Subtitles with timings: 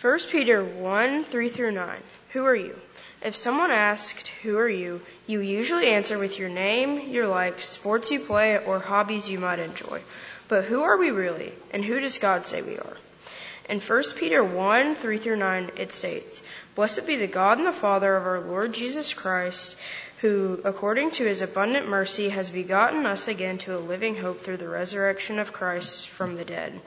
[0.00, 2.00] 1 Peter 1 3 through 9.
[2.32, 2.78] Who are you?
[3.20, 5.00] If someone asked, Who are you?
[5.26, 9.58] you usually answer with your name, your likes, sports you play, or hobbies you might
[9.58, 10.00] enjoy.
[10.46, 11.52] But who are we really?
[11.72, 12.96] And who does God say we are?
[13.68, 16.44] In 1 Peter 1 3 through 9, it states,
[16.76, 19.80] Blessed be the God and the Father of our Lord Jesus Christ,
[20.20, 24.56] who, according to his abundant mercy, has begotten us again to a living hope through
[24.56, 26.80] the resurrection of Christ from the dead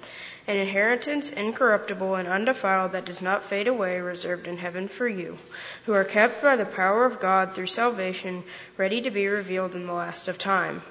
[0.48, 5.38] an inheritance incorruptible and undefiled that does not fade away, reserved in heaven for you,
[5.86, 8.44] who are kept by the power of God through salvation,
[8.76, 10.82] ready to be revealed in the last of time.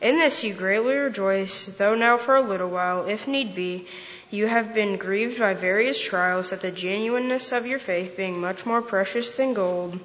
[0.00, 3.88] In this you greatly rejoice, though now for a little while, if need be,
[4.30, 8.64] you have been grieved by various trials, that the genuineness of your faith, being much
[8.64, 9.98] more precious than gold,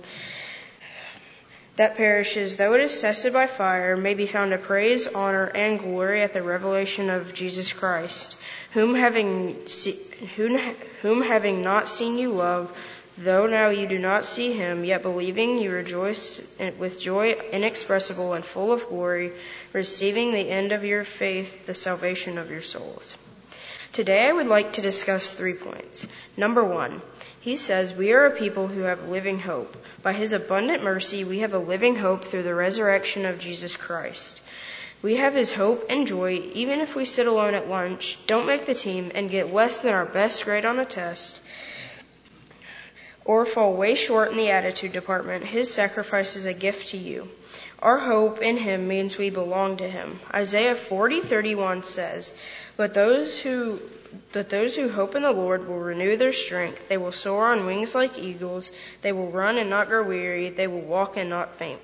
[1.75, 5.79] that perishes, though it is tested by fire, may be found to praise, honor, and
[5.79, 9.97] glory at the revelation of Jesus Christ, whom having, see,
[10.35, 10.57] whom,
[11.01, 12.75] whom having not seen you love,
[13.17, 18.43] though now you do not see him, yet believing you rejoice with joy inexpressible and
[18.43, 19.33] full of glory,
[19.73, 23.17] receiving the end of your faith, the salvation of your souls.
[23.91, 26.07] Today I would like to discuss three points.
[26.35, 27.01] Number one,
[27.45, 29.77] he says, We are a people who have living hope.
[30.01, 34.41] By his abundant mercy, we have a living hope through the resurrection of Jesus Christ.
[35.03, 38.65] We have his hope and joy even if we sit alone at lunch, don't make
[38.65, 41.39] the team, and get less than our best grade on a test,
[43.25, 45.45] or fall way short in the attitude department.
[45.45, 47.29] His sacrifice is a gift to you.
[47.77, 50.19] Our hope in him means we belong to him.
[50.33, 52.33] Isaiah 40:31 says,
[52.75, 53.79] "But those who
[54.31, 56.87] but those who hope in the Lord will renew their strength.
[56.87, 58.71] They will soar on wings like eagles.
[59.01, 60.49] They will run and not grow weary.
[60.49, 61.79] They will walk and not faint.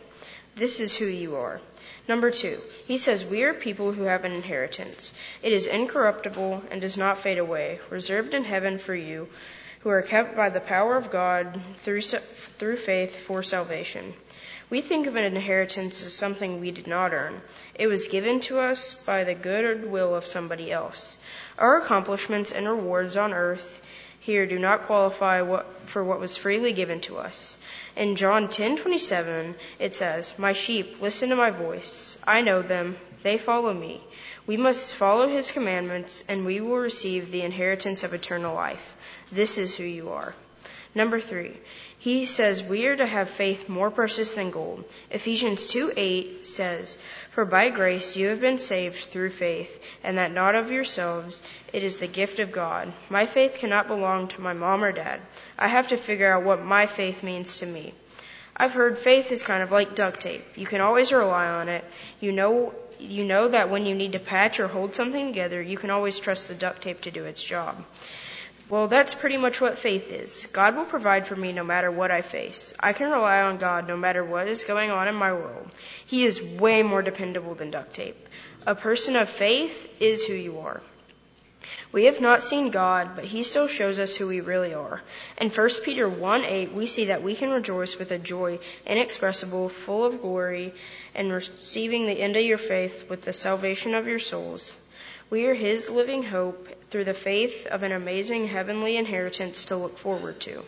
[0.56, 1.62] This is who you are.
[2.08, 5.14] Number two, he says, We are people who have an inheritance.
[5.42, 9.30] It is incorruptible and does not fade away, reserved in heaven for you,
[9.82, 14.14] who are kept by the power of God through, through faith for salvation.
[14.70, 17.42] We think of an inheritance as something we did not earn.
[17.76, 21.18] It was given to us by the good will of somebody else.
[21.58, 23.82] Our accomplishments and rewards on earth
[24.22, 27.58] here do not qualify what, for what was freely given to us.
[27.96, 32.18] In John 10:27 it says, "My sheep listen to my voice.
[32.26, 34.02] I know them; they follow me.
[34.48, 38.94] We must follow his commandments and we will receive the inheritance of eternal life.
[39.32, 40.34] This is who you are."
[40.94, 41.58] Number three,
[42.00, 44.84] he says we are to have faith more precious than gold.
[45.10, 46.98] Ephesians 2 8 says,
[47.32, 51.84] For by grace you have been saved through faith, and that not of yourselves, it
[51.84, 52.92] is the gift of God.
[53.10, 55.22] My faith cannot belong to my mom or dad.
[55.58, 57.94] I have to figure out what my faith means to me.
[58.58, 60.44] I've heard faith is kind of like duct tape.
[60.58, 61.86] You can always rely on it.
[62.20, 65.78] You know you know that when you need to patch or hold something together, you
[65.78, 67.84] can always trust the duct tape to do its job.
[68.70, 70.48] Well, that's pretty much what faith is.
[70.54, 72.74] God will provide for me no matter what I face.
[72.80, 75.68] I can rely on God no matter what is going on in my world.
[76.06, 78.30] He is way more dependable than duct tape.
[78.66, 80.82] A person of faith is who you are.
[81.92, 85.02] We have not seen God, but He still shows us who we really are.
[85.40, 89.70] In 1 Peter 1 8, we see that we can rejoice with a joy inexpressible,
[89.70, 90.74] full of glory,
[91.14, 94.76] and receiving the end of your faith with the salvation of your souls.
[95.32, 99.98] We are His living hope through the faith of an amazing heavenly inheritance to look
[99.98, 100.62] forward to.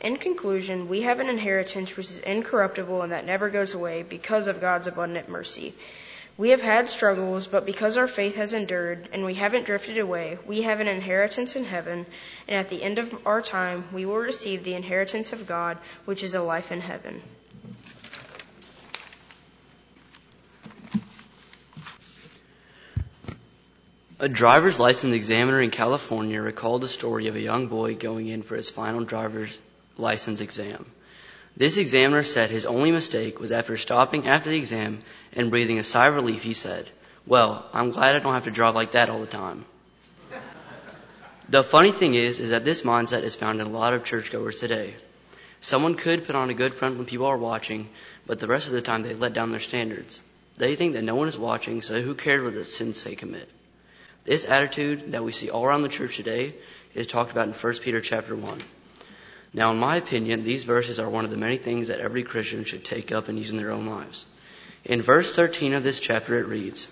[0.00, 4.46] In conclusion, we have an inheritance which is incorruptible and that never goes away because
[4.46, 5.74] of God's abundant mercy.
[6.38, 10.38] We have had struggles, but because our faith has endured and we haven't drifted away,
[10.46, 12.06] we have an inheritance in heaven,
[12.48, 15.76] and at the end of our time, we will receive the inheritance of God,
[16.06, 17.20] which is a life in heaven.
[24.18, 28.42] A driver's license examiner in California recalled the story of a young boy going in
[28.42, 29.58] for his final driver's
[29.98, 30.86] license exam.
[31.54, 35.02] This examiner said his only mistake was after stopping after the exam
[35.34, 36.88] and breathing a sigh of relief, he said,
[37.26, 39.66] Well, I'm glad I don't have to drive like that all the time.
[41.50, 44.60] the funny thing is, is that this mindset is found in a lot of churchgoers
[44.60, 44.94] today.
[45.60, 47.90] Someone could put on a good front when people are watching,
[48.24, 50.22] but the rest of the time they let down their standards.
[50.56, 53.50] They think that no one is watching, so who cares what the sins they commit?
[54.26, 56.52] This attitude that we see all around the church today
[56.94, 58.58] is talked about in 1 Peter chapter 1.
[59.54, 62.64] Now, in my opinion, these verses are one of the many things that every Christian
[62.64, 64.26] should take up and use in their own lives.
[64.84, 66.88] In verse 13 of this chapter, it reads,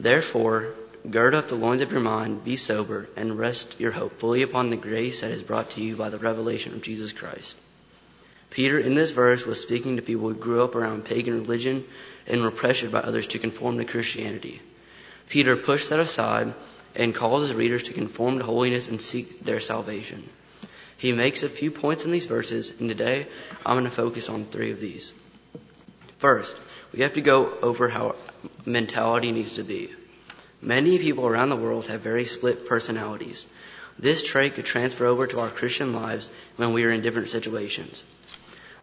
[0.00, 0.72] Therefore,
[1.08, 4.70] gird up the loins of your mind, be sober, and rest your hope fully upon
[4.70, 7.56] the grace that is brought to you by the revelation of Jesus Christ.
[8.48, 11.84] Peter, in this verse, was speaking to people who grew up around pagan religion
[12.26, 14.62] and were pressured by others to conform to Christianity.
[15.28, 16.52] Peter pushed that aside
[16.94, 20.28] and calls his readers to conform to holiness and seek their salvation.
[20.96, 23.26] He makes a few points in these verses, and today
[23.66, 25.12] I'm going to focus on three of these.
[26.18, 26.56] First,
[26.92, 28.14] we have to go over how
[28.64, 29.90] mentality needs to be.
[30.60, 33.46] Many people around the world have very split personalities.
[33.98, 38.02] This trait could transfer over to our Christian lives when we are in different situations.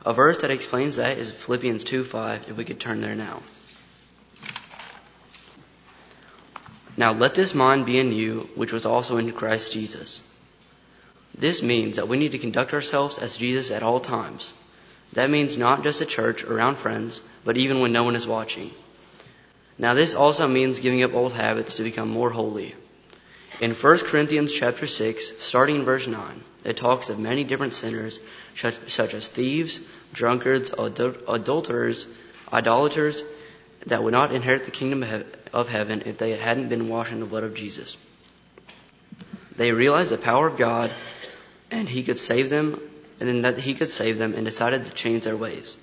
[0.05, 3.41] A verse that explains that is Philippians 2:5 if we could turn there now.
[6.99, 10.21] Now let this mind be in you, which was also in Christ Jesus.
[11.33, 14.51] This means that we need to conduct ourselves as Jesus at all times.
[15.13, 18.69] That means not just at church, around friends, but even when no one is watching.
[19.77, 22.75] Now this also means giving up old habits to become more holy.
[23.61, 28.19] In 1 Corinthians chapter 6, starting in verse 9, it talks of many different sinners,
[28.55, 29.79] such as thieves,
[30.11, 32.07] drunkards, adulterers,
[32.51, 33.23] idolaters,
[33.85, 35.23] that would not inherit the kingdom
[35.53, 37.97] of heaven if they hadn't been washed in the blood of Jesus.
[39.55, 40.91] They realized the power of God
[41.71, 42.79] and he could save them
[43.19, 45.77] and that he could save them and decided to change their ways.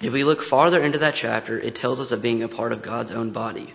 [0.00, 2.82] If we look farther into that chapter, it tells us of being a part of
[2.82, 3.72] God's own body.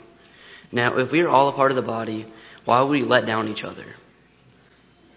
[0.72, 2.26] Now, if we are all a part of the body,
[2.66, 3.86] why would we let down each other?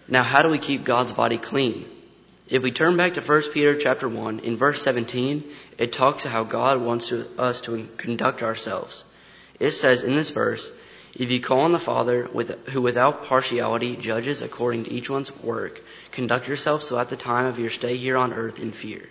[0.07, 1.85] Now, how do we keep God's body clean?
[2.49, 5.43] If we turn back to 1 Peter chapter 1, in verse 17,
[5.77, 9.05] it talks how God wants to, us to conduct ourselves.
[9.59, 10.69] It says in this verse,
[11.15, 15.35] if you call on the Father with, who without partiality judges according to each one's
[15.41, 15.81] work,
[16.11, 19.07] conduct yourself so at the time of your stay here on earth in fear.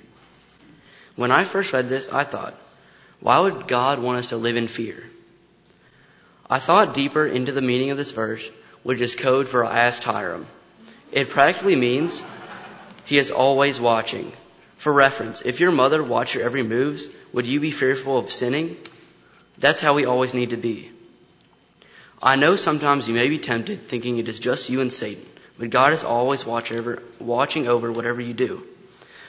[1.16, 2.54] When I first read this, I thought,
[3.20, 5.02] why would God want us to live in fear?
[6.50, 8.46] I thought deeper into the meaning of this verse,
[8.82, 10.46] which is code for I asked Hiram.
[11.12, 12.22] It practically means
[13.04, 14.32] he is always watching.
[14.76, 18.76] For reference, if your mother watched your every moves, would you be fearful of sinning?
[19.58, 20.90] That's how we always need to be.
[22.22, 25.24] I know sometimes you may be tempted thinking it is just you and Satan,
[25.58, 28.64] but God is always watch over, watching over whatever you do.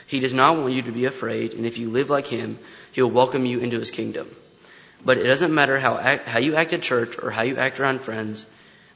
[0.08, 2.60] He does not want you to be afraid, and if you live like Him,
[2.92, 4.28] He'll welcome you into His kingdom.
[5.04, 7.80] But it doesn't matter how, act, how you act at church or how you act
[7.80, 8.46] around friends,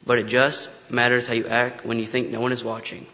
[0.06, 3.06] but it just matters how you act when you think no one is watching.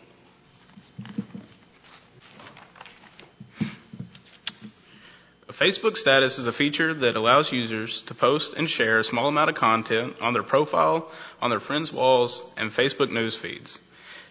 [5.54, 9.50] Facebook status is a feature that allows users to post and share a small amount
[9.50, 11.08] of content on their profile,
[11.40, 13.78] on their friends' walls, and Facebook news feeds.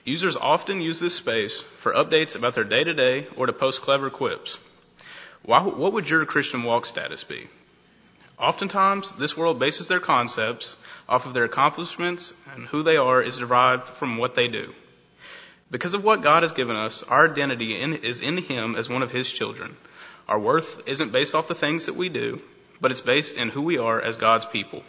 [0.04, 3.82] Users often use this space for updates about their day to day or to post
[3.82, 4.60] clever quips.
[5.44, 7.48] Why, what would your Christian walk status be?
[8.38, 10.76] Oftentimes, this world bases their concepts
[11.08, 14.74] off of their accomplishments, and who they are is derived from what they do.
[15.72, 19.04] Because of what God has given us, our identity in, is in Him as one
[19.04, 19.78] of His children.
[20.28, 22.42] Our worth isn't based off the things that we do,
[22.80, 24.84] but it's based in who we are as God's people.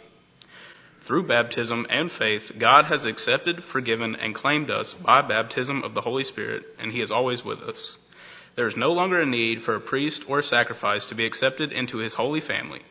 [1.01, 6.01] Through baptism and faith, God has accepted, forgiven, and claimed us by baptism of the
[6.01, 7.95] Holy Spirit, and He is always with us.
[8.55, 11.73] There is no longer a need for a priest or a sacrifice to be accepted
[11.73, 12.81] into His holy family.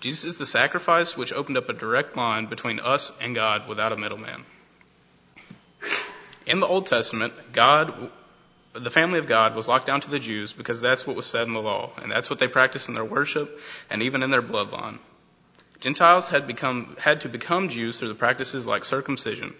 [0.00, 3.92] Jesus is the sacrifice which opened up a direct line between us and God without
[3.92, 4.44] a middleman.
[6.46, 8.10] In the Old Testament, God,
[8.74, 11.46] the family of God was locked down to the Jews because that's what was said
[11.46, 14.42] in the law, and that's what they practiced in their worship and even in their
[14.42, 14.98] bloodline.
[15.80, 19.54] Gentiles had become, had to become Jews through the practices like circumcision.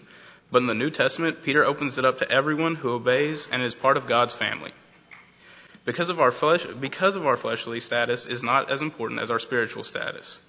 [0.51, 3.73] But in the New Testament, Peter opens it up to everyone who obeys and is
[3.73, 4.71] part of God's family.
[5.85, 9.39] Because of our flesh, because of our fleshly status is not as important as our
[9.39, 10.41] spiritual status.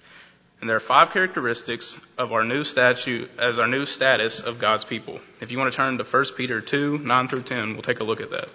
[0.59, 4.83] And there are five characteristics of our new statute as our new status of God's
[4.83, 5.19] people.
[5.39, 8.03] If you want to turn to 1 Peter 2, 9 through 10, we'll take a
[8.03, 8.49] look at that.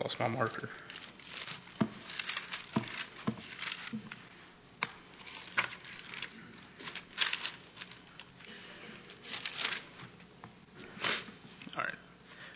[0.00, 0.68] Lost my marker.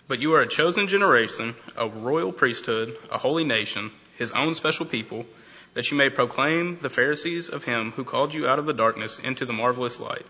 [0.08, 4.86] But you are a chosen generation, a royal priesthood, a holy nation, his own special
[4.86, 5.26] people,
[5.74, 9.18] that you may proclaim the Pharisees of him who called you out of the darkness
[9.18, 10.24] into the marvelous light,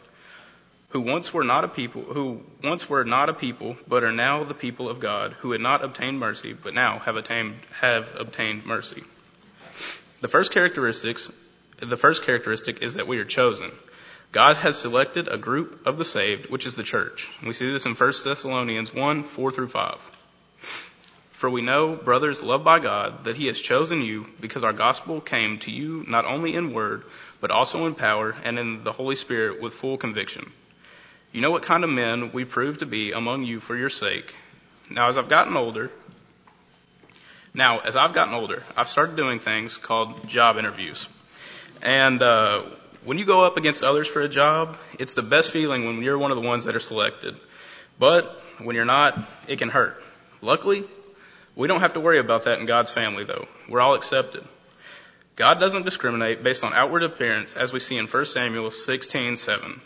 [0.91, 4.45] who once were not a people, who once were not a people, but are now
[4.45, 8.65] the people of God, who had not obtained mercy, but now have attained, have obtained
[8.65, 9.05] mercy.
[10.21, 11.31] The first characteristics,
[11.79, 13.71] the first characteristic is that we are chosen.
[14.37, 17.27] God has selected a group of the saved, which is the church.
[17.43, 20.11] We see this in 1 Thessalonians 1, 4 through 5.
[21.31, 25.23] For we know, brothers loved by God, that He has chosen you because our gospel
[25.23, 27.05] came to you not only in word,
[27.41, 30.53] but also in power and in the Holy Spirit with full conviction.
[31.33, 34.35] You know what kind of men we proved to be among you for your sake.
[34.91, 35.91] Now, as I've gotten older,
[37.55, 41.09] Now, as I've gotten older, I've started doing things called job interviews.
[41.81, 42.65] And uh,
[43.07, 46.19] when you go up against others for a job, it's the best feeling when you're
[46.19, 47.37] one of the ones that are selected.
[48.01, 50.03] But when you're not, it can hurt.
[50.43, 50.83] Luckily,
[51.55, 53.47] we don't have to worry about that in God's family, though.
[53.69, 54.45] We're all accepted.
[55.37, 59.81] God doesn't discriminate based on outward appearance, as we see in 1 Samuel 16:7.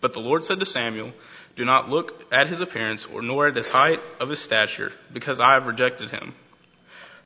[0.00, 1.12] But the Lord said to Samuel,
[1.56, 5.40] "Do not look at his appearance, or nor at his height of his stature, because
[5.40, 6.34] I have rejected him."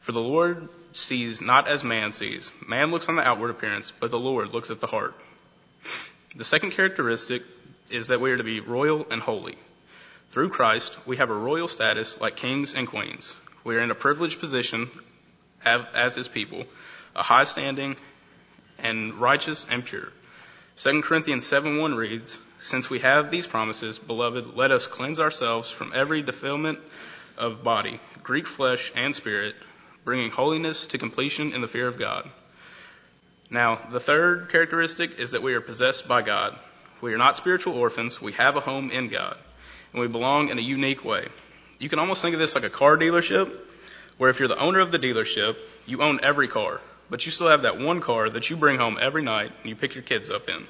[0.01, 2.51] For the Lord sees not as man sees.
[2.67, 5.15] Man looks on the outward appearance, but the Lord looks at the heart.
[6.35, 7.43] The second characteristic
[7.91, 9.57] is that we are to be royal and holy.
[10.31, 13.35] Through Christ, we have a royal status like kings and queens.
[13.65, 14.91] We are in a privileged position
[15.65, 16.67] as his people,
[17.15, 17.97] a high standing
[18.79, 20.13] and righteous and pure.
[20.77, 25.93] 2 Corinthians 7:1 reads, Since we have these promises, beloved, let us cleanse ourselves from
[25.95, 26.81] every defilement
[27.39, 29.57] of body, Greek flesh and spirit,
[30.05, 32.31] bringing holiness to completion in the fear of God.
[33.51, 36.59] Now, the third characteristic is that we are possessed by God.
[37.01, 38.21] We are not spiritual orphans.
[38.21, 39.39] We have a home in God.
[39.93, 41.29] And we belong in a unique way.
[41.79, 43.53] You can almost think of this like a car dealership,
[44.19, 46.81] where if you're the owner of the dealership, you own every car.
[47.09, 49.77] But you still have that one car that you bring home every night and you
[49.77, 50.67] pick your kids up in.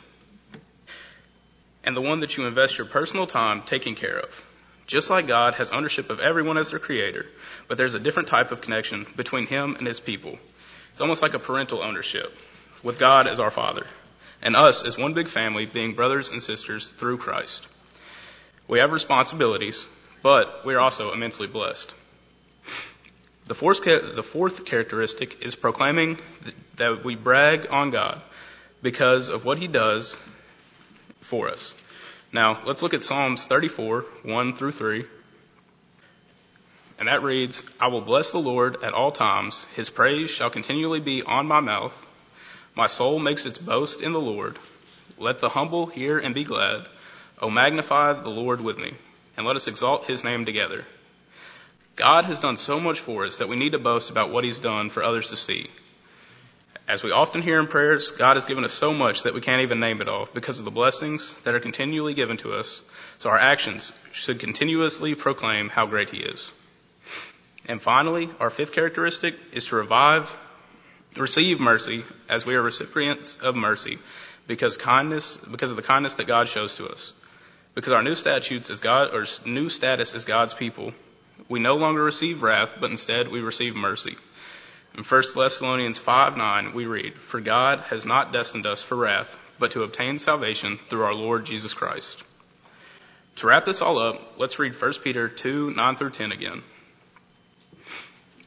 [1.85, 4.45] And the one that you invest your personal time taking care of.
[4.87, 7.27] Just like God has ownership of everyone as their creator,
[7.69, 10.39] but there's a different type of connection between Him and His people.
[10.93, 12.37] It's almost like a parental ownership,
[12.87, 13.85] with God as our Father,
[14.41, 17.67] and us as one big family being brothers and sisters through Christ.
[18.69, 19.85] We have responsibilities,
[20.23, 21.93] but we are also immensely blessed.
[23.49, 26.19] The fourth, the fourth characteristic is proclaiming
[26.77, 28.23] that we brag on God
[28.83, 30.17] because of what He does
[31.23, 31.75] for us.
[32.33, 35.05] Now, let's look at Psalms 34, 1 through 3.
[37.01, 39.67] And that reads, I will bless the Lord at all times.
[39.75, 42.07] His praise shall continually be on my mouth.
[42.77, 44.59] My soul makes its boast in the Lord.
[45.19, 46.87] Let the humble hear and be glad.
[47.41, 48.93] O magnify the Lord with me,
[49.37, 50.85] and let us exalt his name together.
[51.97, 54.61] God has done so much for us that we need to boast about what he's
[54.61, 55.69] done for others to see.
[56.87, 59.63] As we often hear in prayers, God has given us so much that we can't
[59.63, 62.83] even name it all because of the blessings that are continually given to us.
[63.19, 66.53] So our actions should continuously proclaim how great He is.
[67.69, 70.31] And finally, our fifth characteristic is to revive,
[71.17, 73.99] receive mercy as we are recipients of mercy
[74.47, 77.13] because kindness, because of the kindness that God shows to us.
[77.75, 80.95] Because our new statutes as God, or new status as God's people,
[81.49, 84.17] we no longer receive wrath, but instead we receive mercy.
[84.97, 89.37] In 1 Thessalonians 5 9, we read, For God has not destined us for wrath,
[89.59, 92.23] but to obtain salvation through our Lord Jesus Christ.
[93.37, 96.63] To wrap this all up, let's read 1 Peter 2 9 through 10 again.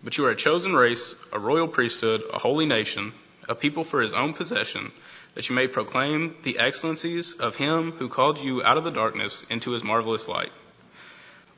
[0.04, 3.14] But you are a chosen race, a royal priesthood, a holy nation,
[3.50, 4.92] a people for his own possession,
[5.36, 9.46] that you may proclaim the excellencies of him who called you out of the darkness
[9.50, 10.52] into his marvelous light.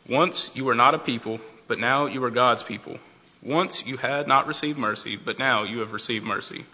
[0.08, 3.00] Once you were not a people, but now you are God's people.
[3.44, 6.66] Once you had not received mercy, but now you have received mercy.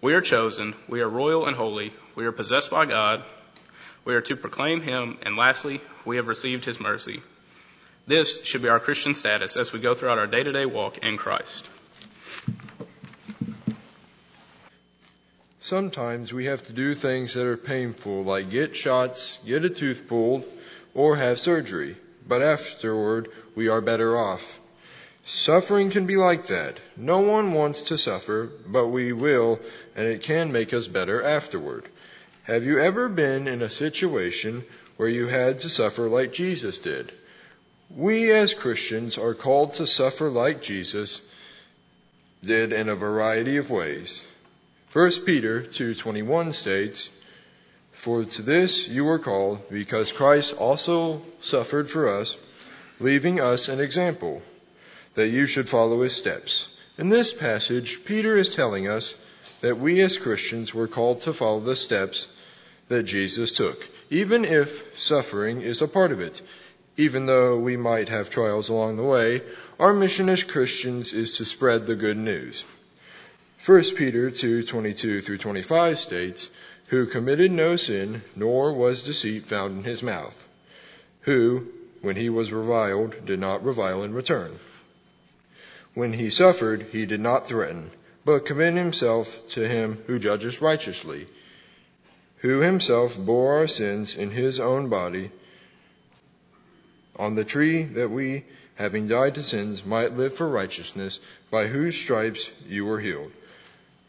[0.00, 3.24] We are chosen, we are royal and holy, we are possessed by God,
[4.04, 7.22] we are to proclaim Him, and lastly, we have received His mercy.
[8.06, 10.98] This should be our Christian status as we go throughout our day to day walk
[10.98, 11.66] in Christ.
[15.60, 20.06] Sometimes we have to do things that are painful, like get shots, get a tooth
[20.06, 20.44] pulled,
[20.92, 21.96] or have surgery.
[22.28, 24.60] But afterward, we are better off.
[25.24, 26.78] Suffering can be like that.
[26.98, 29.58] No one wants to suffer, but we will,
[29.96, 31.88] and it can make us better afterward.
[32.42, 34.64] Have you ever been in a situation
[34.98, 37.10] where you had to suffer like Jesus did?
[37.90, 41.20] We as Christians are called to suffer like Jesus
[42.42, 44.20] did in a variety of ways.
[44.92, 47.08] 1 Peter 2:21 states,
[47.92, 52.36] "For to this you were called, because Christ also suffered for us,
[53.00, 54.42] leaving us an example
[55.14, 56.68] that you should follow his steps.
[56.98, 59.14] In this passage, Peter is telling us
[59.60, 62.28] that we as Christians were called to follow the steps
[62.88, 66.42] that Jesus took, even if suffering is a part of it.
[66.96, 69.42] Even though we might have trials along the way,
[69.80, 72.64] our mission as Christians is to spread the good news.
[73.66, 76.50] 1 Peter 2:22 through 25 states,
[76.88, 80.48] "Who committed no sin, nor was deceit found in his mouth,
[81.22, 81.66] who,
[82.00, 84.52] when he was reviled, did not revile in return."
[85.94, 87.90] When he suffered, he did not threaten,
[88.24, 91.26] but committed himself to him who judges righteously,
[92.36, 95.32] who himself bore our sins in his own body
[97.16, 98.44] on the tree that we
[98.76, 103.30] having died to sins, might live for righteousness, by whose stripes you were healed.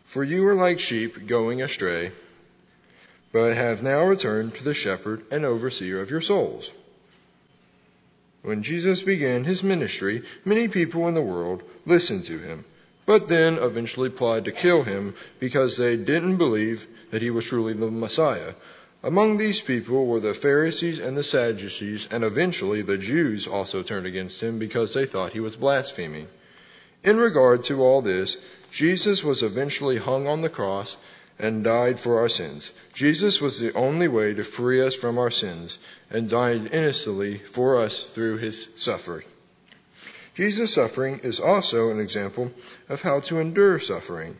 [0.05, 2.11] For you were like sheep going astray,
[3.31, 6.71] but have now returned to the shepherd and overseer of your souls.
[8.41, 12.63] When Jesus began his ministry, many people in the world listened to him,
[13.05, 17.73] but then eventually plotted to kill him because they didn't believe that he was truly
[17.73, 18.53] the Messiah.
[19.05, 24.07] Among these people were the Pharisees and the Sadducees, and eventually the Jews also turned
[24.07, 26.27] against him because they thought he was blaspheming.
[27.03, 28.35] In regard to all this,
[28.71, 30.97] Jesus was eventually hung on the cross
[31.37, 32.71] and died for our sins.
[32.95, 35.77] Jesus was the only way to free us from our sins
[36.09, 39.27] and died innocently for us through his suffering.
[40.33, 42.51] Jesus' suffering is also an example
[42.89, 44.35] of how to endure suffering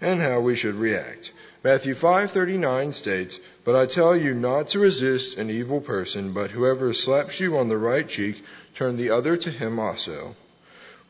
[0.00, 1.32] and how we should react.
[1.64, 6.92] Matthew 5:39 states, "But I tell you not to resist an evil person, but whoever
[6.92, 8.44] slaps you on the right cheek,
[8.74, 10.36] turn the other to him also."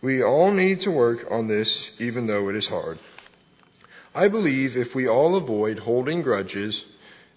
[0.01, 2.99] We all need to work on this even though it is hard.
[4.15, 6.85] I believe if we all avoid holding grudges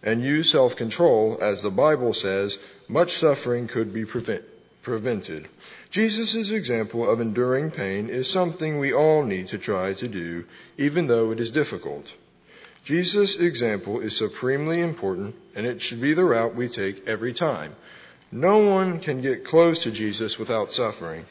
[0.03, 4.43] and use self-control as the Bible says, much suffering could be prevent,
[4.83, 5.47] prevented.
[5.89, 10.45] Jesus' example of enduring pain is something we all need to try to do
[10.77, 12.12] even though it is difficult.
[12.84, 17.75] Jesus' example is supremely important and it should be the route we take every time.
[18.31, 21.25] No one can get close to Jesus without suffering.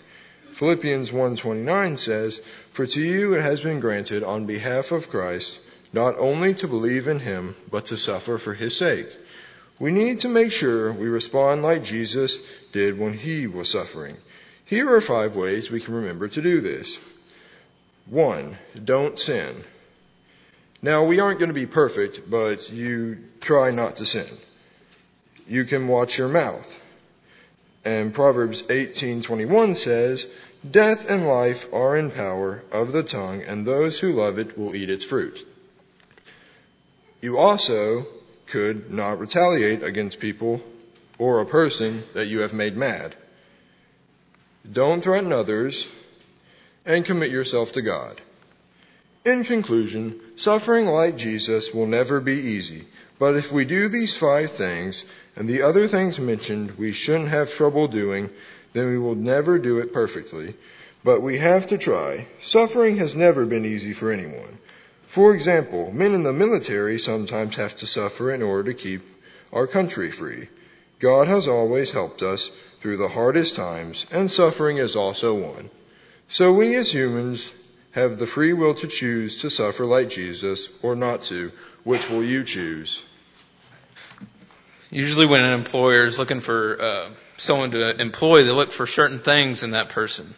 [0.53, 2.41] Philippians 1:29 says,
[2.73, 5.59] "For to you it has been granted on behalf of Christ
[5.93, 9.09] not only to believe in him, but to suffer for his sake."
[9.79, 12.38] We need to make sure we respond like Jesus
[12.73, 14.17] did when he was suffering.
[14.65, 16.99] Here are five ways we can remember to do this.
[18.07, 19.55] One, don't sin.
[20.83, 24.26] Now, we aren't going to be perfect, but you try not to sin.
[25.49, 26.80] You can watch your mouth.
[27.85, 30.26] And Proverbs 18:21 says,
[30.68, 34.75] "Death and life are in power of the tongue, and those who love it will
[34.75, 35.47] eat its fruit."
[37.23, 38.06] You also
[38.47, 40.62] could not retaliate against people
[41.18, 43.14] or a person that you have made mad.
[44.70, 45.87] Don't threaten others
[46.85, 48.20] and commit yourself to God.
[49.27, 52.85] In conclusion, suffering like Jesus will never be easy,
[53.19, 57.51] but if we do these five things and the other things mentioned we shouldn't have
[57.51, 58.31] trouble doing,
[58.73, 60.55] then we will never do it perfectly.
[61.03, 62.29] But we have to try.
[62.41, 64.59] Suffering has never been easy for anyone.
[65.07, 69.03] For example, men in the military sometimes have to suffer in order to keep
[69.53, 70.47] our country free.
[71.01, 75.69] God has always helped us through the hardest times, and suffering is also one.
[76.29, 77.51] So we as humans
[77.92, 81.53] have the free will to choose to suffer like Jesus or not to.
[81.85, 83.03] Which will you choose?
[84.90, 89.18] Usually, when an employer is looking for uh, someone to employ, they look for certain
[89.18, 90.35] things in that person.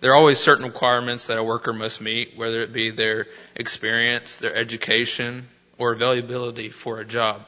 [0.00, 4.38] There are always certain requirements that a worker must meet, whether it be their experience,
[4.38, 7.44] their education, or availability for a job.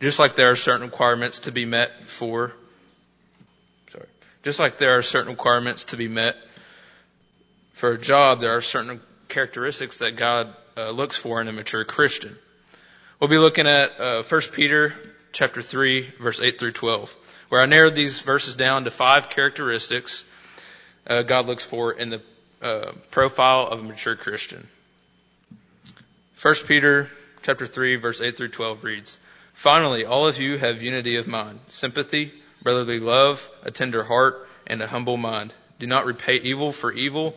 [0.00, 2.52] Just like there are certain requirements to be met for,
[3.88, 4.06] sorry,
[4.42, 6.36] just like there are certain requirements to be met
[7.76, 11.84] for a job, there are certain characteristics that God uh, looks for in a mature
[11.84, 12.34] Christian.
[13.20, 14.94] We'll be looking at uh, 1 Peter
[15.32, 17.14] chapter 3, verse 8 through 12,
[17.50, 20.24] where I narrowed these verses down to five characteristics
[21.06, 22.22] uh, God looks for in the
[22.62, 24.66] uh, profile of a mature Christian.
[26.40, 27.10] 1 Peter
[27.42, 29.18] chapter 3, verse 8 through 12 reads,
[29.52, 34.80] Finally, all of you have unity of mind, sympathy, brotherly love, a tender heart, and
[34.80, 35.52] a humble mind.
[35.78, 37.36] Do not repay evil for evil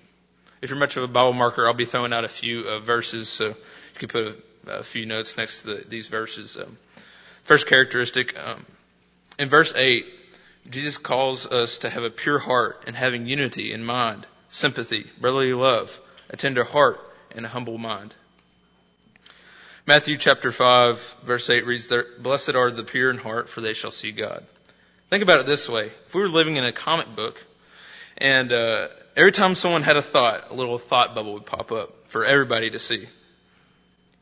[0.61, 3.29] if you're much of a Bible marker, I'll be throwing out a few uh, verses,
[3.29, 3.55] so you
[3.95, 6.57] can put a, a few notes next to the, these verses.
[6.57, 6.77] Um,
[7.43, 8.65] first characteristic, um,
[9.39, 10.05] in verse 8,
[10.69, 15.53] Jesus calls us to have a pure heart and having unity in mind, sympathy, brotherly
[15.53, 16.99] love, a tender heart,
[17.35, 18.13] and a humble mind.
[19.87, 23.89] Matthew chapter 5, verse 8 reads, Blessed are the pure in heart, for they shall
[23.89, 24.45] see God.
[25.09, 25.87] Think about it this way.
[26.05, 27.43] If we were living in a comic book
[28.17, 32.07] and uh, every time someone had a thought, a little thought bubble would pop up
[32.07, 33.07] for everybody to see.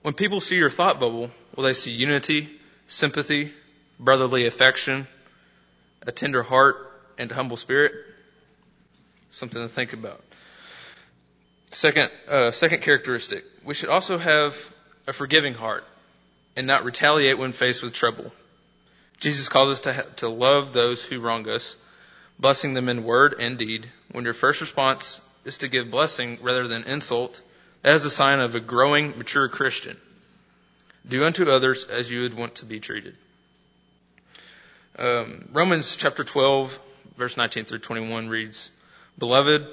[0.01, 2.49] When people see your thought bubble, will they see unity,
[2.87, 3.53] sympathy,
[3.99, 5.07] brotherly affection,
[6.03, 6.77] a tender heart,
[7.17, 7.93] and a humble spirit?
[9.29, 10.23] Something to think about.
[11.71, 14.73] Second, uh, second characteristic, we should also have
[15.07, 15.83] a forgiving heart
[16.55, 18.31] and not retaliate when faced with trouble.
[19.19, 21.75] Jesus calls us to, ha- to love those who wrong us,
[22.39, 23.89] blessing them in word and deed.
[24.11, 27.41] When your first response is to give blessing rather than insult,
[27.81, 29.97] that is a sign of a growing, mature Christian.
[31.07, 33.15] Do unto others as you would want to be treated.
[34.97, 36.79] Um, Romans chapter 12,
[37.15, 38.71] verse 19 through 21 reads,
[39.17, 39.65] Beloved,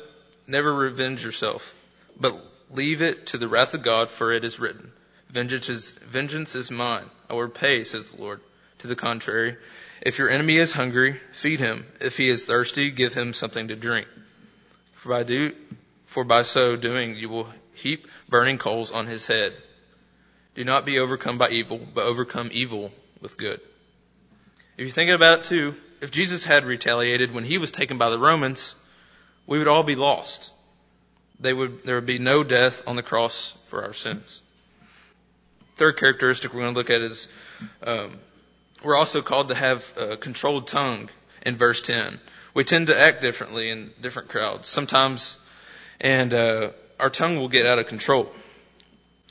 [0.47, 1.75] never revenge yourself
[2.19, 2.35] but
[2.71, 4.93] leave it to the wrath of God, for it is written,
[5.31, 7.05] Vengeance is, vengeance is mine.
[7.29, 8.41] I will repay, says the Lord.
[8.79, 9.57] To the contrary,
[10.03, 11.87] if your enemy is hungry, feed him.
[12.01, 14.07] If he is thirsty, give him something to drink.
[14.95, 15.55] For by do,
[16.05, 19.55] for by so doing, you will heap burning coals on his head.
[20.55, 23.61] Do not be overcome by evil, but overcome evil with good.
[24.77, 28.11] If you think about it too, if Jesus had retaliated when he was taken by
[28.11, 28.77] the Romans,
[29.47, 30.53] we would all be lost
[31.41, 34.41] they would, there would be no death on the cross for our sins.
[35.77, 37.29] Third characteristic we're going to look at is
[37.83, 38.19] um,
[38.83, 41.09] we're also called to have a controlled tongue
[41.45, 42.19] in verse 10.
[42.55, 45.39] We tend to act differently in different crowds sometimes,
[46.01, 48.31] and uh, our tongue will get out of control.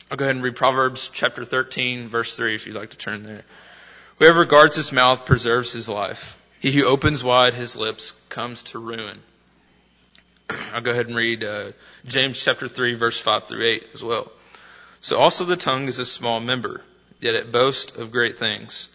[0.09, 3.23] I'll go ahead and read Proverbs chapter 13, verse 3, if you'd like to turn
[3.23, 3.43] there.
[4.19, 6.37] Whoever guards his mouth preserves his life.
[6.59, 9.21] He who opens wide his lips comes to ruin.
[10.73, 11.71] I'll go ahead and read uh,
[12.05, 14.31] James chapter 3, verse 5 through 8 as well.
[14.99, 16.81] So also the tongue is a small member,
[17.19, 18.94] yet it boasts of great things.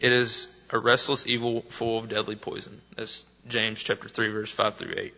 [0.00, 2.80] It is a restless evil full of deadly poison.
[2.96, 5.14] That's James chapter 3 verse 5 through 8.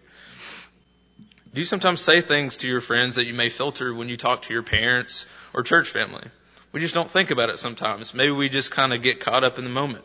[1.55, 4.43] Do you sometimes say things to your friends that you may filter when you talk
[4.43, 6.25] to your parents or church family?
[6.73, 8.15] We just don't think about it sometimes.
[8.15, 10.05] Maybe we just kind of get caught up in the moment.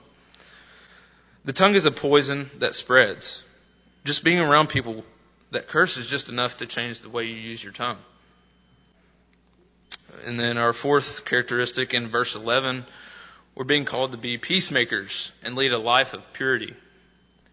[1.46, 3.44] The tongue is a poison that spreads.
[4.04, 5.06] Just being around people
[5.52, 7.98] that curse is just enough to change the way you use your tongue.
[10.26, 12.86] And then our fourth characteristic in verse 11,
[13.58, 16.76] we're being called to be peacemakers and lead a life of purity.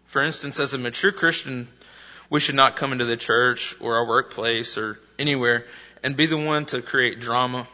[0.05, 1.67] For instance, as a mature Christian,
[2.29, 5.65] we should not come into the church or our workplace or anywhere
[6.03, 7.67] and be the one to create drama.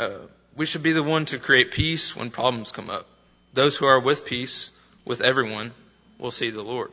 [0.00, 0.10] Uh,
[0.56, 3.06] we should be the one to create peace when problems come up.
[3.52, 5.70] Those who are with peace with everyone
[6.18, 6.90] will see the Lord.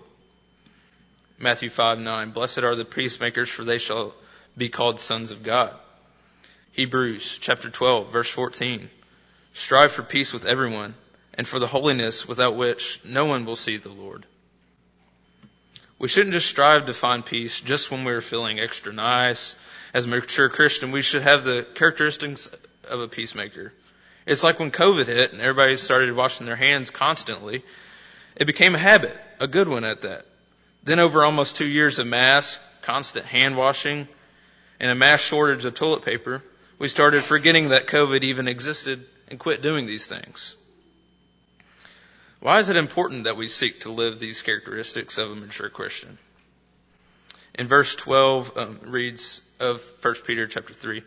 [1.39, 2.30] Matthew 5 9.
[2.30, 4.13] Blessed are the peacemakers, for they shall
[4.56, 5.74] be called sons of God.
[6.74, 8.91] Hebrews chapter 12 verse 14.
[9.54, 10.94] Strive for peace with everyone
[11.34, 14.26] and for the holiness without which no one will see the Lord.
[16.00, 19.56] We shouldn't just strive to find peace just when we're feeling extra nice.
[19.94, 22.50] As a mature Christian, we should have the characteristics
[22.90, 23.72] of a peacemaker.
[24.26, 27.64] It's like when COVID hit and everybody started washing their hands constantly.
[28.36, 30.26] It became a habit, a good one at that.
[30.84, 34.08] Then over almost two years of masks, constant hand washing,
[34.80, 36.42] and a mass shortage of toilet paper,
[36.80, 40.56] we started forgetting that COVID even existed and quit doing these things.
[42.41, 46.17] Why is it important that we seek to live these characteristics of a mature Christian?
[47.56, 51.04] In verse 12 um, reads of 1 Peter chapter 3,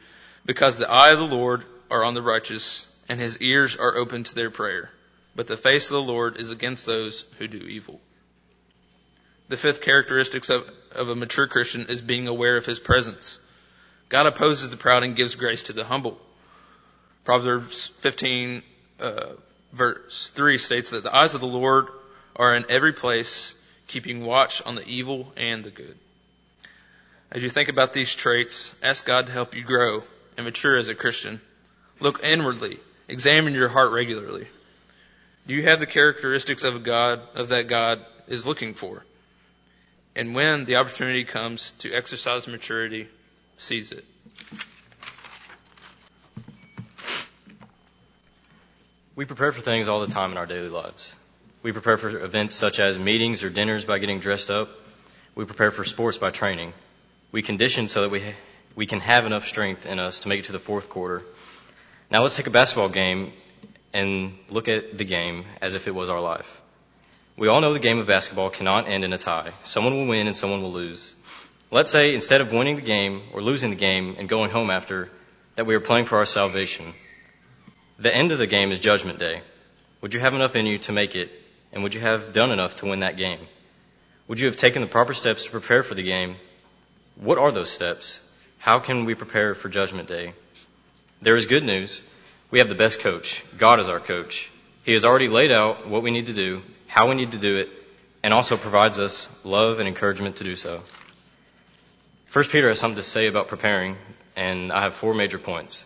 [0.46, 4.24] because the eye of the Lord are on the righteous and his ears are open
[4.24, 4.90] to their prayer,
[5.36, 8.00] but the face of the Lord is against those who do evil.
[9.48, 13.38] The fifth characteristics of, of a mature Christian is being aware of his presence.
[14.08, 16.18] God opposes the proud and gives grace to the humble.
[17.24, 18.62] Proverbs 15,
[19.00, 19.26] uh,
[19.72, 21.88] verse 3 states that the eyes of the Lord
[22.36, 25.96] are in every place, keeping watch on the evil and the good.
[27.30, 30.04] As you think about these traits, ask God to help you grow
[30.36, 31.40] and mature as a Christian.
[31.98, 32.78] Look inwardly.
[33.08, 34.46] Examine your heart regularly.
[35.46, 39.04] Do you have the characteristics of God, of that God is looking for?
[40.16, 43.08] And when the opportunity comes to exercise maturity,
[43.56, 44.04] seize it.
[49.16, 51.14] We prepare for things all the time in our daily lives.
[51.62, 54.68] We prepare for events such as meetings or dinners by getting dressed up.
[55.36, 56.72] We prepare for sports by training.
[57.30, 58.34] We condition so that we,
[58.74, 61.22] we can have enough strength in us to make it to the fourth quarter.
[62.10, 63.32] Now let's take a basketball game
[63.92, 66.60] and look at the game as if it was our life.
[67.36, 69.52] We all know the game of basketball cannot end in a tie.
[69.62, 71.14] Someone will win and someone will lose.
[71.70, 75.08] Let's say instead of winning the game or losing the game and going home after,
[75.54, 76.92] that we are playing for our salvation.
[77.98, 79.40] The end of the game is Judgment Day.
[80.00, 81.30] Would you have enough in you to make it?
[81.72, 83.38] And would you have done enough to win that game?
[84.26, 86.34] Would you have taken the proper steps to prepare for the game?
[87.16, 88.20] What are those steps?
[88.58, 90.32] How can we prepare for Judgment Day?
[91.22, 92.02] There is good news.
[92.50, 93.44] We have the best coach.
[93.58, 94.50] God is our coach.
[94.84, 97.58] He has already laid out what we need to do, how we need to do
[97.58, 97.68] it,
[98.22, 100.82] and also provides us love and encouragement to do so.
[102.26, 103.96] First Peter has something to say about preparing,
[104.34, 105.84] and I have four major points.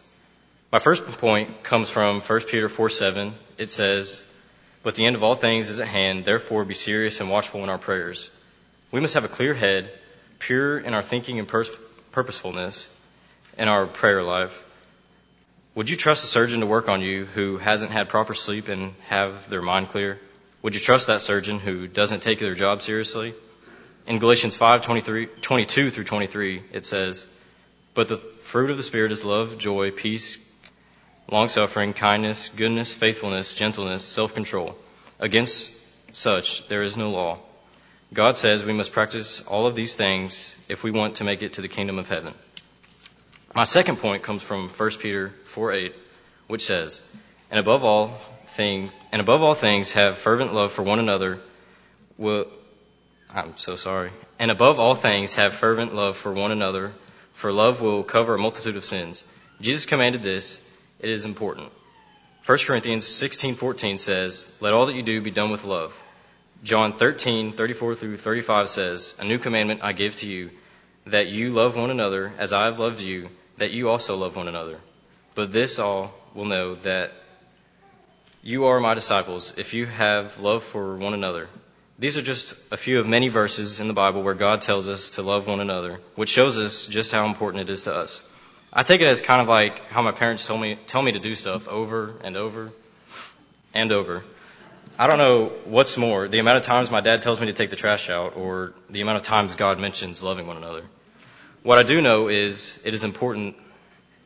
[0.70, 3.32] My first point comes from 1 Peter 4 7.
[3.56, 4.22] It says,
[4.82, 7.70] But the end of all things is at hand, therefore be serious and watchful in
[7.70, 8.30] our prayers.
[8.90, 9.90] We must have a clear head,
[10.38, 11.74] pure in our thinking and pers-
[12.12, 12.94] purposefulness
[13.56, 14.62] in our prayer life.
[15.74, 18.92] Would you trust a surgeon to work on you who hasn't had proper sleep and
[19.06, 20.20] have their mind clear?
[20.60, 23.32] Would you trust that surgeon who doesn't take their job seriously?
[24.06, 27.26] In Galatians 5, 22 through 23, it says,
[27.94, 30.47] But the fruit of the Spirit is love, joy, peace,
[31.30, 34.76] long suffering, kindness, goodness, faithfulness, gentleness, self control.
[35.18, 35.76] Against
[36.14, 37.38] such there is no law.
[38.12, 41.54] God says we must practice all of these things if we want to make it
[41.54, 42.34] to the kingdom of heaven.
[43.54, 45.94] My second point comes from 1 Peter 4 8,
[46.46, 47.02] which says,
[47.50, 51.40] And above all things and above all things have fervent love for one another
[52.16, 52.46] will
[53.30, 54.10] I'm so sorry.
[54.38, 56.92] And above all things, have fervent love for one another,
[57.34, 59.24] for love will cover a multitude of sins.
[59.60, 60.64] Jesus commanded this.
[61.00, 61.70] It is important.
[62.44, 66.00] 1 Corinthians 16:14 says, "Let all that you do be done with love."
[66.64, 70.50] John 13:34 through 35 says, "A new commandment I give to you,
[71.06, 74.48] that you love one another as I have loved you, that you also love one
[74.48, 74.78] another.
[75.34, 77.12] But this all will know that
[78.42, 81.48] you are my disciples if you have love for one another."
[82.00, 85.10] These are just a few of many verses in the Bible where God tells us
[85.10, 88.22] to love one another, which shows us just how important it is to us.
[88.72, 91.18] I take it as kind of like how my parents told me, tell me to
[91.18, 92.70] do stuff over and over
[93.72, 94.24] and over.
[94.98, 97.70] I don't know what's more, the amount of times my dad tells me to take
[97.70, 100.82] the trash out or the amount of times God mentions loving one another.
[101.62, 103.56] What I do know is it is important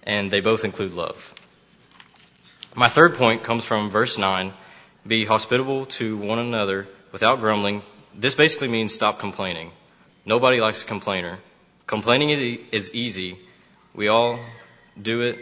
[0.02, 1.35] and they both include love.
[2.74, 4.52] My third point comes from verse 9.
[5.07, 7.83] Be hospitable to one another without grumbling.
[8.14, 9.70] This basically means stop complaining.
[10.24, 11.38] Nobody likes a complainer.
[11.87, 13.37] Complaining is, e- is easy.
[13.94, 14.40] We all
[15.00, 15.38] do it.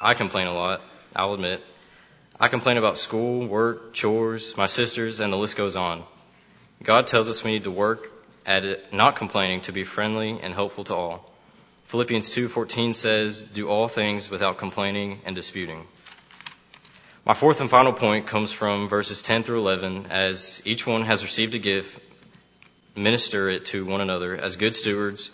[0.00, 0.82] I complain a lot,
[1.14, 1.64] I'll admit.
[2.40, 6.02] I complain about school, work, chores, my sisters, and the list goes on.
[6.82, 8.10] God tells us we need to work
[8.44, 11.32] at it, not complaining, to be friendly and helpful to all.
[11.86, 15.86] Philippians 2:14 says, "Do all things without complaining and disputing."
[17.24, 20.06] My fourth and final point comes from verses 10 through 11.
[20.10, 22.00] As each one has received a gift,
[22.96, 25.30] minister it to one another as good stewards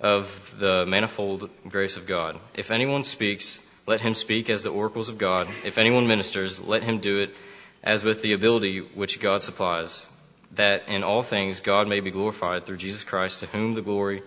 [0.00, 2.38] of the manifold grace of God.
[2.54, 5.48] If anyone speaks, let him speak as the oracles of God.
[5.64, 7.34] If anyone ministers, let him do it
[7.82, 10.08] as with the ability which God supplies,
[10.52, 14.22] that in all things God may be glorified through Jesus Christ, to whom the glory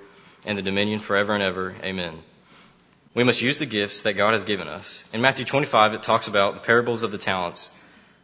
[0.46, 1.76] and the dominion forever and ever.
[1.84, 2.18] Amen.
[3.14, 5.04] We must use the gifts that God has given us.
[5.14, 7.70] In Matthew 25, it talks about the parables of the talents.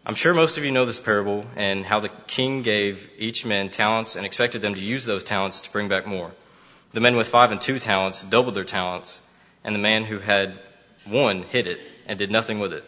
[0.05, 3.69] I'm sure most of you know this parable and how the king gave each man
[3.69, 6.31] talents and expected them to use those talents to bring back more.
[6.95, 9.19] The men with five and two talents doubled their talents,
[9.65, 10.57] and the man who had
[11.03, 12.85] one hid it and did nothing with it.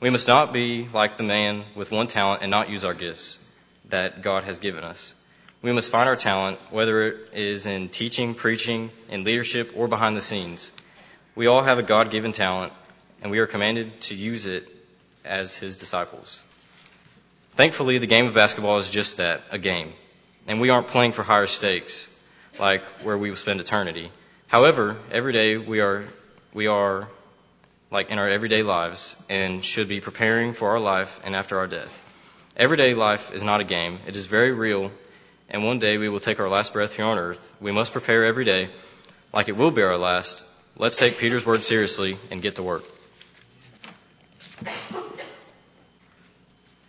[0.00, 3.38] We must not be like the man with one talent and not use our gifts
[3.90, 5.14] that God has given us.
[5.62, 10.16] We must find our talent, whether it is in teaching, preaching, in leadership, or behind
[10.16, 10.72] the scenes.
[11.36, 12.72] We all have a God given talent,
[13.22, 14.66] and we are commanded to use it
[15.24, 16.42] as His disciples.
[17.54, 19.92] Thankfully, the game of basketball is just that, a game.
[20.48, 22.12] And we aren't playing for higher stakes,
[22.58, 24.10] like where we will spend eternity.
[24.46, 26.04] However, every day we are,
[26.52, 27.08] we are
[27.90, 31.66] like in our everyday lives and should be preparing for our life and after our
[31.66, 32.02] death.
[32.56, 33.98] Everyday life is not a game.
[34.06, 34.90] It is very real,
[35.48, 37.54] and one day we will take our last breath here on earth.
[37.60, 38.70] We must prepare every day
[39.32, 40.44] like it will be our last
[40.80, 42.84] Let's take Peter's word seriously and get to work.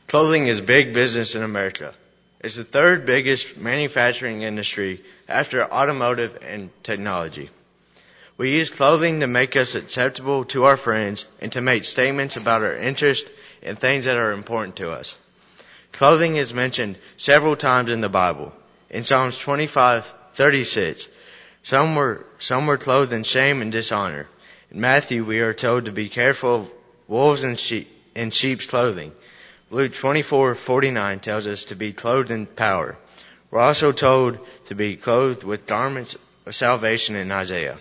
[0.07, 1.95] Clothing is big business in America.
[2.41, 7.49] It's the third biggest manufacturing industry after automotive and technology.
[8.37, 12.63] We use clothing to make us acceptable to our friends and to make statements about
[12.63, 13.29] our interest
[13.61, 15.15] in things that are important to us.
[15.91, 18.53] Clothing is mentioned several times in the Bible.
[18.89, 21.09] In Psalms 25:36,
[21.61, 24.29] some were, some were clothed in shame and dishonor.
[24.71, 26.71] In Matthew, we are told to be careful of
[27.09, 29.11] wolves sheep, in sheep's clothing.
[29.71, 32.97] Luke 24:49 tells us to be clothed in power.
[33.51, 37.77] We're also told to be clothed with garments of salvation in Isaiah.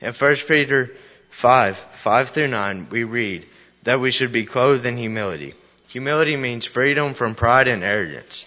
[0.00, 0.90] In 1 Peter
[1.28, 3.46] 5, 5 through 9, we read,
[3.82, 5.54] that we should be clothed in humility.
[5.88, 8.46] Humility means freedom from pride and arrogance.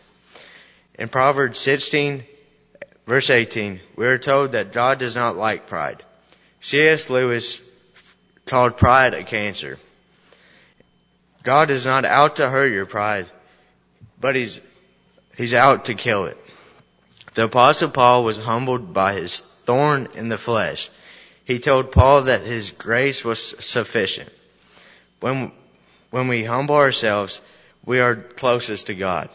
[0.95, 2.23] In Proverbs 16,
[3.05, 6.03] verse 18, we are told that God does not like pride.
[6.61, 7.09] C.S.
[7.09, 7.61] Lewis
[8.45, 9.77] called pride a cancer.
[11.43, 13.27] God is not out to hurt your pride,
[14.19, 14.59] but he's,
[15.37, 16.37] he's out to kill it.
[17.33, 20.89] The apostle Paul was humbled by his thorn in the flesh.
[21.45, 24.29] He told Paul that his grace was sufficient.
[25.19, 25.51] When,
[26.11, 27.41] when we humble ourselves,
[27.85, 29.29] we are closest to God.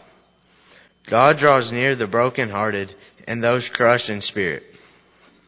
[1.06, 2.94] God draws near the brokenhearted
[3.26, 4.62] and those crushed in spirit.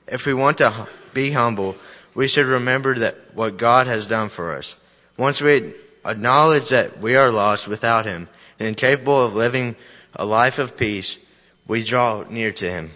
[0.06, 1.76] If we want to be humble,
[2.14, 4.76] we should remember that what God has done for us.
[5.16, 5.74] Once we
[6.08, 9.76] acknowledge that we are lost without Him and incapable of living
[10.14, 11.18] a life of peace,
[11.66, 12.90] we draw near to Him.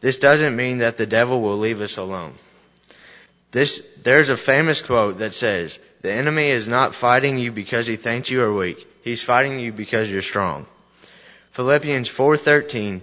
[0.00, 2.34] This doesn't mean that the devil will leave us alone.
[3.50, 7.96] This, there's a famous quote that says, the enemy is not fighting you because he
[7.96, 8.86] thinks you are weak.
[9.02, 10.66] He's fighting you because you're strong.
[11.52, 13.02] Philippians 4:13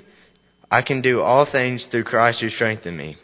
[0.71, 3.17] I can do all things through Christ who strengthens me.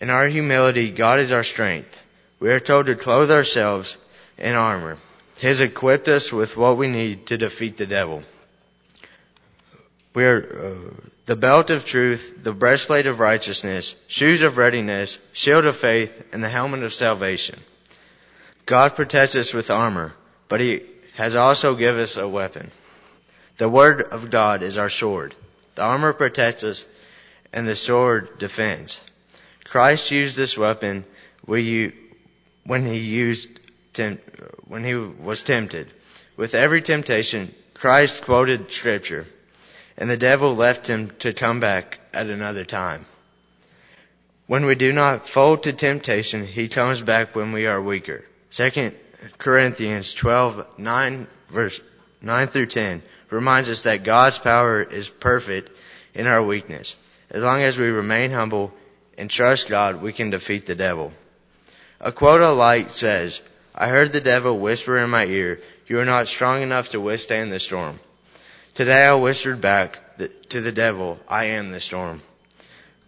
[0.00, 2.00] In our humility, God is our strength.
[2.40, 3.98] We are told to clothe ourselves
[4.38, 4.98] in armor.
[5.42, 8.22] Has equipped us with what we need to defeat the devil.
[10.12, 10.94] We are uh,
[11.26, 16.42] the belt of truth, the breastplate of righteousness, shoes of readiness, shield of faith, and
[16.42, 17.58] the helmet of salvation.
[18.66, 20.14] God protects us with armor,
[20.48, 20.82] but He
[21.14, 22.70] has also given us a weapon.
[23.56, 25.34] The Word of God is our sword.
[25.74, 26.84] The armor protects us,
[27.52, 29.00] and the sword defends.
[29.64, 31.04] Christ used this weapon
[31.44, 31.92] when
[32.66, 33.59] he used
[33.96, 35.88] when he was tempted.
[36.36, 39.26] With every temptation, Christ quoted Scripture,
[39.96, 43.06] and the devil left him to come back at another time.
[44.46, 48.24] When we do not fold to temptation, he comes back when we are weaker.
[48.50, 48.96] Second
[49.38, 51.80] Corinthians 12, 9 verse
[52.22, 55.70] 9 through 10 reminds us that God's power is perfect
[56.14, 56.96] in our weakness.
[57.30, 58.72] As long as we remain humble
[59.16, 61.12] and trust God, we can defeat the devil.
[62.00, 63.42] A quote I like says,
[63.74, 67.52] I heard the devil whisper in my ear, you are not strong enough to withstand
[67.52, 68.00] the storm.
[68.74, 69.98] Today I whispered back
[70.50, 72.22] to the devil, I am the storm.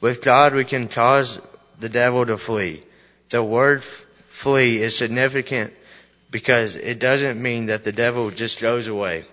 [0.00, 1.40] With God we can cause
[1.78, 2.82] the devil to flee.
[3.30, 3.82] The word
[4.28, 5.72] flee is significant
[6.30, 9.24] because it doesn't mean that the devil just goes away.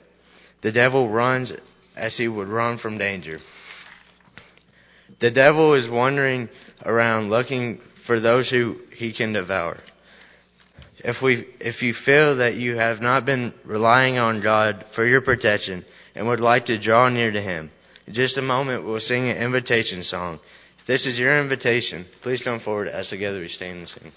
[0.62, 1.54] The devil runs
[1.96, 3.40] as he would run from danger.
[5.20, 6.50] The devil is wandering
[6.86, 9.78] around looking for those who he can devour.
[11.04, 15.22] If we, if you feel that you have not been relying on God for your
[15.22, 15.86] protection
[16.16, 17.72] and would like to draw near to Him,
[18.08, 20.40] in just a moment we'll sing an invitation song.
[20.80, 24.12] If this is your invitation, please come forward as together we stand and sing.